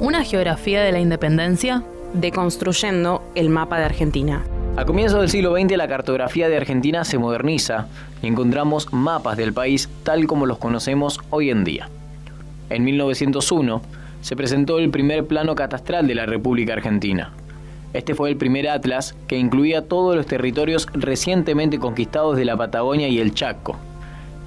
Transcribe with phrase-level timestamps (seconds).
[0.00, 1.82] Una geografía de la independencia.
[2.12, 4.44] Deconstruyendo el mapa de Argentina.
[4.76, 7.86] A comienzos del siglo XX la cartografía de Argentina se moderniza
[8.22, 11.88] y encontramos mapas del país tal como los conocemos hoy en día.
[12.70, 13.82] En 1901
[14.20, 17.32] se presentó el primer plano catastral de la República Argentina.
[17.92, 23.08] Este fue el primer atlas que incluía todos los territorios recientemente conquistados de la Patagonia
[23.08, 23.76] y el Chaco.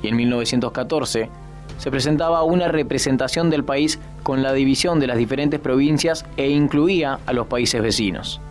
[0.03, 1.29] Y en 1914
[1.77, 7.19] se presentaba una representación del país con la división de las diferentes provincias e incluía
[7.25, 8.41] a los países vecinos.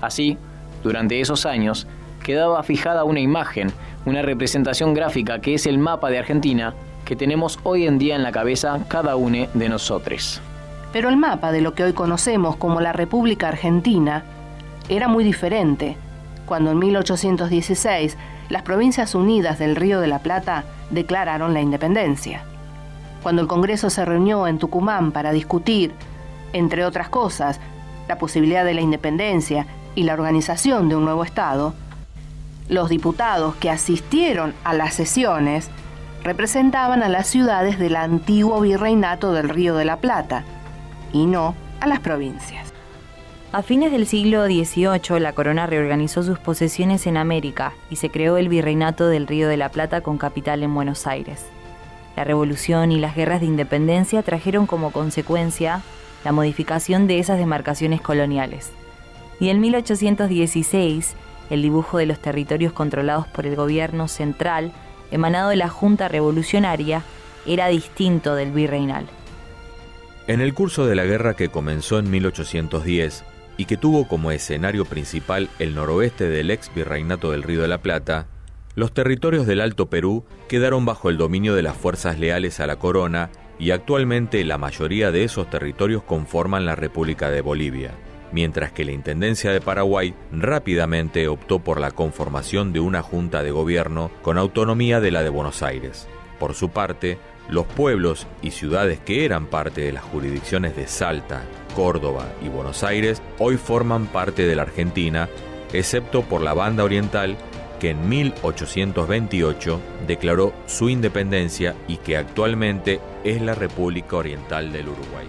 [0.00, 0.38] Así,
[0.82, 1.86] durante esos años,
[2.22, 3.72] quedaba fijada una imagen,
[4.04, 6.74] una representación gráfica que es el mapa de Argentina
[7.04, 10.40] que tenemos hoy en día en la cabeza cada uno de nosotros.
[10.92, 14.22] Pero el mapa de lo que hoy conocemos como la República Argentina
[14.88, 15.96] era muy diferente
[16.46, 18.16] cuando en 1816
[18.50, 22.42] las Provincias Unidas del Río de la Plata declararon la independencia.
[23.22, 25.92] Cuando el Congreso se reunió en Tucumán para discutir,
[26.52, 27.60] entre otras cosas,
[28.08, 31.74] la posibilidad de la independencia y la organización de un nuevo Estado,
[32.68, 35.70] los diputados que asistieron a las sesiones
[36.24, 40.44] representaban a las ciudades del antiguo virreinato del Río de la Plata
[41.12, 42.72] y no a las provincias.
[43.52, 48.36] A fines del siglo XVIII, la corona reorganizó sus posesiones en América y se creó
[48.36, 51.46] el Virreinato del Río de la Plata con capital en Buenos Aires.
[52.16, 55.82] La revolución y las guerras de independencia trajeron como consecuencia
[56.24, 58.70] la modificación de esas demarcaciones coloniales
[59.40, 61.14] y en 1816
[61.48, 64.70] el dibujo de los territorios controlados por el gobierno central,
[65.10, 67.02] emanado de la Junta Revolucionaria,
[67.46, 69.06] era distinto del virreinal.
[70.28, 73.24] En el curso de la guerra que comenzó en 1810
[73.60, 77.82] y que tuvo como escenario principal el noroeste del ex virreinato del Río de la
[77.82, 78.26] Plata,
[78.74, 82.76] los territorios del Alto Perú quedaron bajo el dominio de las fuerzas leales a la
[82.76, 87.90] corona y actualmente la mayoría de esos territorios conforman la República de Bolivia
[88.32, 93.50] mientras que la Intendencia de Paraguay rápidamente optó por la conformación de una junta de
[93.50, 96.08] gobierno con autonomía de la de Buenos Aires.
[96.40, 97.18] Por su parte,
[97.50, 101.42] los pueblos y ciudades que eran parte de las jurisdicciones de Salta,
[101.76, 105.28] Córdoba y Buenos Aires hoy forman parte de la Argentina,
[105.74, 107.36] excepto por la banda oriental
[107.78, 115.26] que en 1828 declaró su independencia y que actualmente es la República Oriental del Uruguay.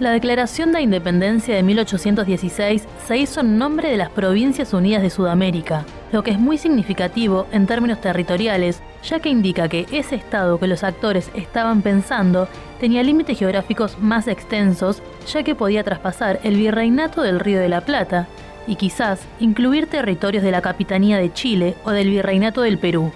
[0.00, 5.10] La Declaración de Independencia de 1816 se hizo en nombre de las Provincias Unidas de
[5.10, 10.60] Sudamérica, lo que es muy significativo en términos territoriales, ya que indica que ese estado
[10.60, 12.46] que los actores estaban pensando
[12.78, 17.80] tenía límites geográficos más extensos, ya que podía traspasar el virreinato del Río de la
[17.80, 18.28] Plata
[18.68, 23.10] y quizás incluir territorios de la Capitanía de Chile o del virreinato del Perú.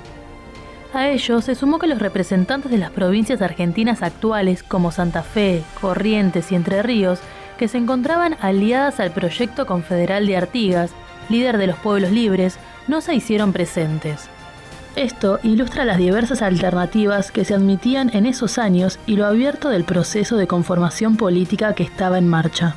[0.95, 5.63] A ello se sumó que los representantes de las provincias argentinas actuales, como Santa Fe,
[5.81, 7.19] Corrientes y Entre Ríos,
[7.57, 10.91] que se encontraban aliadas al proyecto confederal de Artigas,
[11.31, 12.59] líder de los pueblos libres,
[12.89, 14.29] no se hicieron presentes.
[14.95, 19.85] Esto ilustra las diversas alternativas que se admitían en esos años y lo abierto del
[19.85, 22.75] proceso de conformación política que estaba en marcha.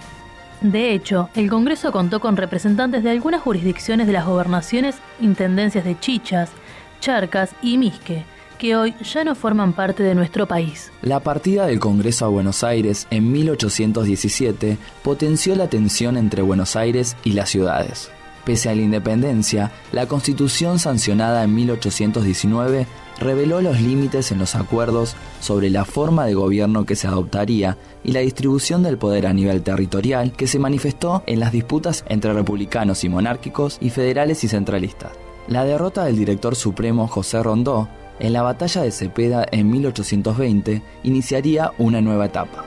[0.62, 6.00] De hecho, el Congreso contó con representantes de algunas jurisdicciones de las gobernaciones, intendencias de
[6.00, 6.52] Chichas,
[7.00, 8.25] Charcas y Misque,
[8.57, 10.91] que hoy ya no forman parte de nuestro país.
[11.01, 17.16] La partida del Congreso a Buenos Aires en 1817 potenció la tensión entre Buenos Aires
[17.23, 18.09] y las ciudades.
[18.45, 22.85] Pese a la independencia, la constitución sancionada en 1819
[23.19, 28.11] reveló los límites en los acuerdos sobre la forma de gobierno que se adoptaría y
[28.11, 33.03] la distribución del poder a nivel territorial que se manifestó en las disputas entre republicanos
[33.03, 35.25] y monárquicos y federales y centralistas.
[35.47, 37.88] La derrota del director supremo José Rondó
[38.19, 42.66] en la batalla de Cepeda en 1820 iniciaría una nueva etapa.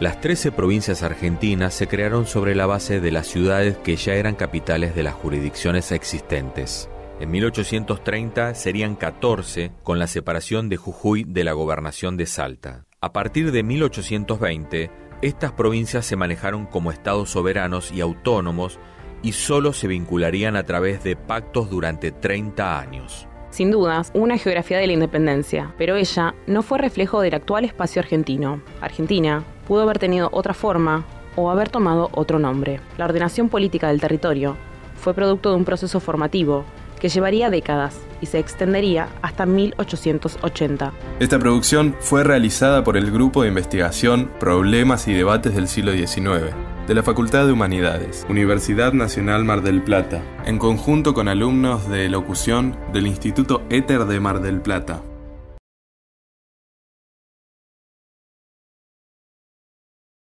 [0.00, 4.34] Las 13 provincias argentinas se crearon sobre la base de las ciudades que ya eran
[4.34, 6.88] capitales de las jurisdicciones existentes.
[7.20, 12.86] En 1830 serían 14 con la separación de Jujuy de la gobernación de Salta.
[13.00, 18.78] A partir de 1820, estas provincias se manejaron como estados soberanos y autónomos
[19.22, 23.26] y solo se vincularían a través de pactos durante 30 años.
[23.50, 28.00] Sin dudas, una geografía de la independencia, pero ella no fue reflejo del actual espacio
[28.00, 28.62] argentino.
[28.80, 32.80] Argentina pudo haber tenido otra forma o haber tomado otro nombre.
[32.96, 34.56] La ordenación política del territorio
[34.96, 36.64] fue producto de un proceso formativo
[37.00, 40.92] que llevaría décadas y se extendería hasta 1880.
[41.18, 46.54] Esta producción fue realizada por el Grupo de Investigación Problemas y Debates del Siglo XIX
[46.86, 52.08] de la Facultad de Humanidades, Universidad Nacional Mar del Plata, en conjunto con alumnos de
[52.08, 55.02] locución del Instituto Éter de Mar del Plata.